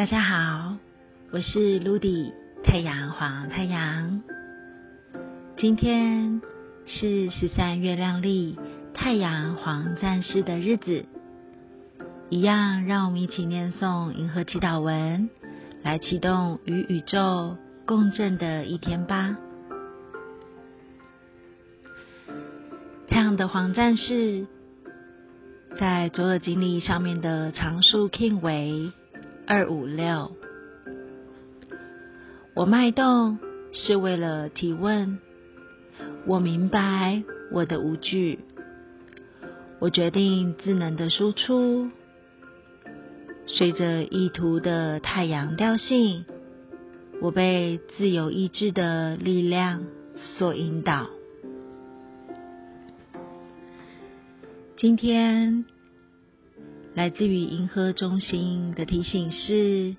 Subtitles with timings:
[0.00, 0.78] 大家好，
[1.30, 2.32] 我是卢迪，
[2.64, 4.22] 太阳黄太阳。
[5.58, 6.40] 今天
[6.86, 8.58] 是十三月亮历
[8.94, 11.04] 太阳黄战士的日子，
[12.30, 15.28] 一样让我们一起念诵银河祈祷文，
[15.82, 19.36] 来启动与宇宙共振的一天吧。
[23.06, 24.46] 太阳的黄战士。
[25.78, 28.90] 在左耳经历上面的常数 king 为
[29.52, 30.30] 二五六。
[32.54, 33.40] 我脉动
[33.72, 35.18] 是为了提问，
[36.24, 38.38] 我明白我的无惧，
[39.80, 41.90] 我决定智能的输出，
[43.48, 46.26] 随着意图的太阳调性，
[47.20, 49.84] 我被自由意志的力量
[50.22, 51.08] 所引导。
[54.76, 55.64] 今天
[56.92, 59.94] 来自于银河中心的提醒是：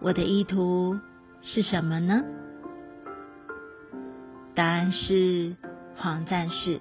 [0.00, 0.98] 我的意图
[1.42, 2.24] 是什么呢？
[4.54, 5.54] 答案是
[5.96, 6.80] 黄战士。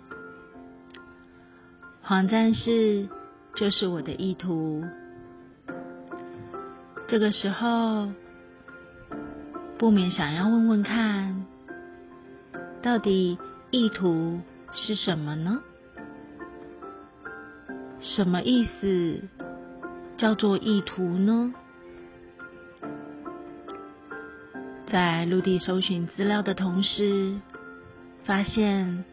[2.01, 3.09] 黄战士
[3.55, 4.83] 就是我的意图。
[7.07, 8.09] 这个时候，
[9.77, 11.45] 不免想要问问看，
[12.81, 13.37] 到底
[13.69, 14.39] 意图
[14.71, 15.61] 是什么呢？
[17.99, 19.21] 什么意思
[20.17, 21.53] 叫做意图呢？
[24.87, 27.37] 在陆地搜寻资料的同时，
[28.23, 29.03] 发现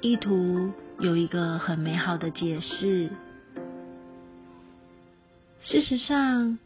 [0.00, 3.08] 意图有一个很美好的解释。
[5.60, 6.58] 事实上，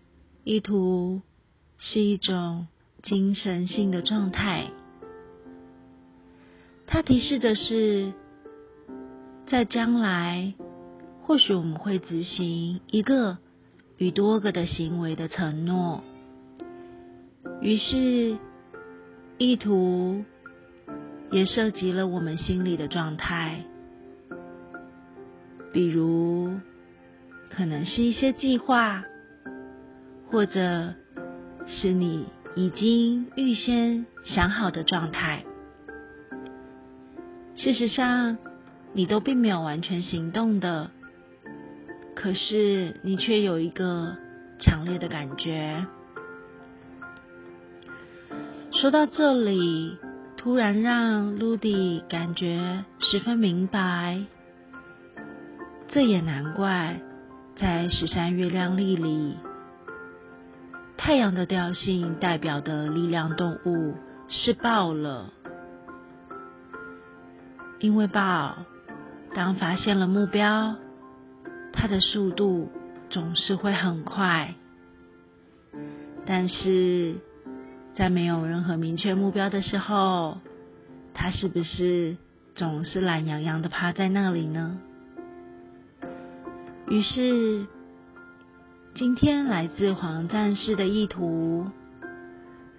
[0.44, 1.20] 意图
[1.78, 2.66] 是一种
[3.02, 4.66] 精神性的状态，
[6.86, 8.12] 它提示的是
[9.46, 10.54] 在将来。
[11.26, 13.38] 或许我们会执行一个
[13.98, 16.04] 与多个的行为的承诺，
[17.60, 18.38] 于是
[19.36, 20.24] 意图
[21.32, 23.64] 也涉及了我们心里的状态，
[25.72, 26.60] 比如
[27.50, 29.02] 可能是一些计划，
[30.30, 30.94] 或者
[31.66, 32.24] 是你
[32.54, 35.44] 已经预先想好的状态。
[37.56, 38.38] 事实上，
[38.92, 40.92] 你都并没有完全行动的。
[42.26, 44.16] 可是你却有一个
[44.58, 45.86] 强烈的感觉。
[48.72, 49.96] 说到这里，
[50.36, 54.24] 突然让露迪感觉十分明白。
[55.86, 57.00] 这也难怪，
[57.56, 59.36] 在十三月亮历里，
[60.96, 63.94] 太阳的调性代表的力量动物
[64.26, 65.32] 是豹了，
[67.78, 68.56] 因为豹
[69.32, 70.74] 当发现了目标。
[71.76, 72.70] 它的速度
[73.10, 74.54] 总是会很快，
[76.24, 77.16] 但是
[77.94, 80.38] 在没有任何明确目标的时候，
[81.14, 82.16] 它是不是
[82.54, 84.78] 总是懒洋洋的趴在那里呢？
[86.88, 87.66] 于是，
[88.94, 91.66] 今天来自黄战士的意图，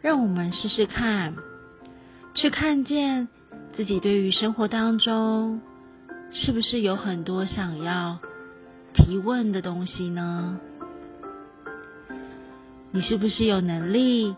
[0.02, 1.36] 让我们试试看，
[2.34, 3.28] 去看见
[3.74, 5.62] 自己对于生活当中
[6.32, 8.20] 是不是有很多想要。
[8.98, 10.60] 提问的东西呢？
[12.92, 14.36] 你是不是有能力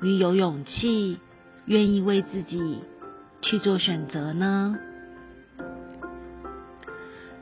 [0.00, 1.18] 与有勇气，
[1.66, 2.82] 愿意为自己
[3.42, 4.78] 去做选择呢？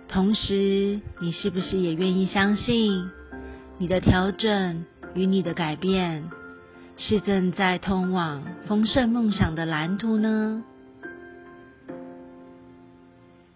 [0.08, 3.10] 同时，你是不是也愿意相信，
[3.76, 4.84] 你的调整
[5.14, 6.24] 与你的改变，
[6.96, 10.64] 是正在通往丰盛梦想的蓝图呢？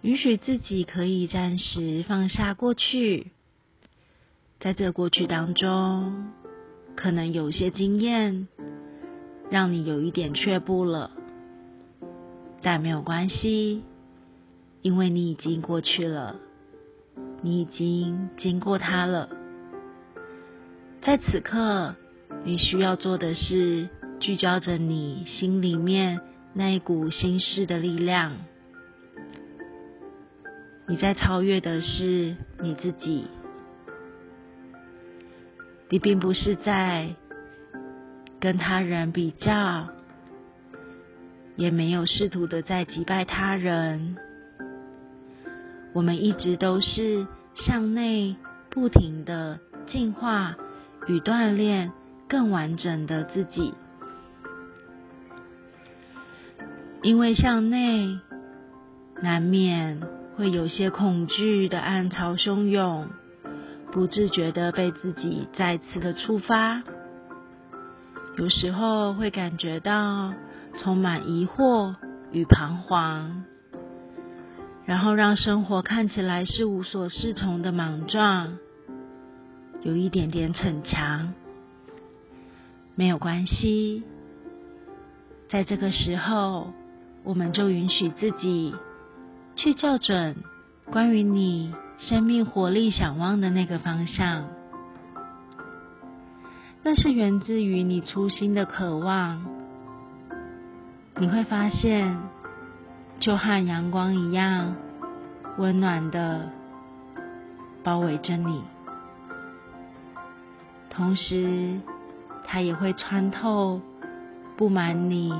[0.03, 3.29] 允许自己可以暂时放下过去，
[4.59, 6.33] 在这过去当中，
[6.97, 8.49] 可能有些经验
[9.49, 11.13] 让你有一点却步了，
[12.63, 13.85] 但没有关系，
[14.83, 16.35] 因为你已经过去了，
[17.41, 19.29] 你已经经过它了。
[21.01, 21.95] 在此刻，
[22.45, 23.89] 你需要做的是
[24.19, 26.21] 聚焦着你心里面
[26.55, 28.37] 那一股心事的力量。
[30.89, 33.27] 你在超越的是你自己，
[35.89, 37.15] 你并不是在
[38.41, 39.89] 跟他人比较，
[41.57, 44.17] 也没有试图的在击败他人。
[45.93, 48.37] 我们一直都是向内
[48.69, 50.57] 不停的进化
[51.07, 51.93] 与锻炼
[52.29, 53.73] 更完整的自己，
[57.03, 58.19] 因为向内
[59.23, 60.01] 难免。
[60.37, 63.09] 会有些恐惧的暗潮汹涌，
[63.93, 66.83] 不自觉的被自己再次的触发，
[68.39, 70.33] 有时候会感觉到
[70.79, 71.95] 充满疑惑
[72.31, 73.45] 与彷徨，
[74.87, 78.57] 然后让生活看起来是无所适从的莽撞，
[79.83, 81.35] 有一点点逞强，
[82.95, 84.03] 没有关系，
[85.51, 86.73] 在这个时候，
[87.23, 88.75] 我们就允许自己
[89.63, 90.35] 去校准
[90.91, 91.73] 关于你。
[91.99, 94.49] 生命活力想望的那个方向，
[96.83, 99.47] 那是源自于你初心的渴望。
[101.15, 102.19] 你会发现，
[103.21, 104.75] 就和阳光一样，
[105.59, 106.51] 温暖的
[107.85, 108.65] 包围着你，
[110.91, 111.79] 同时，
[112.45, 113.81] 它也会穿透
[114.57, 115.33] 布满你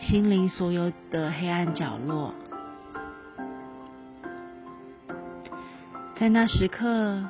[0.00, 2.34] 心灵所有的黑暗角落。
[6.18, 7.28] 在那时刻，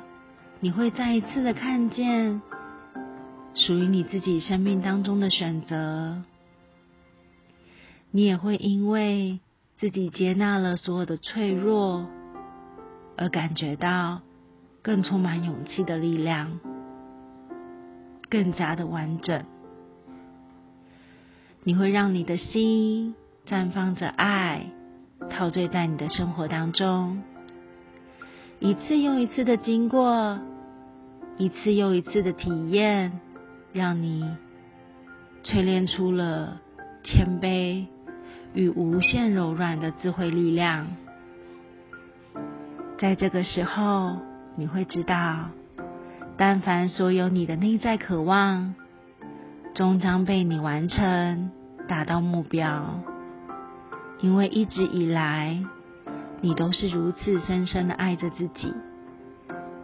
[0.59, 2.41] 你会再一次的看见
[3.53, 6.23] 属于你自己生命当中的选择。
[8.09, 9.41] 你也会因为
[9.77, 12.07] 自己接纳了所有的脆弱，
[13.15, 14.21] 而感觉到
[14.81, 16.59] 更充满勇气的力量，
[18.27, 19.45] 更加的完整。
[21.63, 23.13] 你会让你的心
[23.45, 24.65] 绽放着爱，
[25.29, 27.21] 陶醉在你的生活当中。
[28.59, 30.37] 一次又一次的经过，
[31.37, 33.21] 一次又一次的体验，
[33.71, 34.35] 让你
[35.45, 36.59] 淬炼出了
[37.01, 37.85] 谦卑
[38.53, 40.87] 与无限柔软的智慧力量。
[42.97, 44.17] 在这个时候，
[44.57, 45.51] 你会知道，
[46.35, 48.75] 但凡所有你的内在渴望，
[49.73, 51.49] 终将被你完成，
[51.87, 52.99] 达到目标。
[54.19, 55.63] 因为一直以来。
[56.41, 58.73] 你都是如此深深的爱着自己，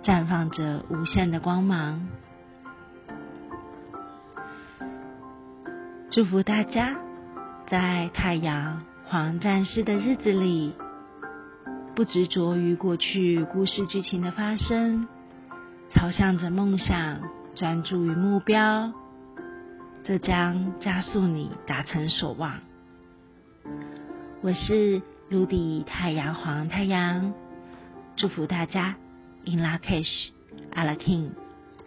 [0.01, 2.07] 绽放着无限的光芒。
[6.09, 6.95] 祝福大家
[7.67, 10.73] 在太阳黄战士的日子里，
[11.93, 15.07] 不执着于过去故事剧情的发生，
[15.89, 17.19] 朝向着梦想，
[17.53, 18.93] 专注于目标，
[20.05, 22.53] 这将加速你达成所望。
[24.41, 25.01] 我是。
[25.27, 27.33] 陆地太阳黄太阳，
[28.15, 28.95] 祝福大家
[29.45, 30.29] ，In La Kish，
[30.75, 31.31] 阿拉 King。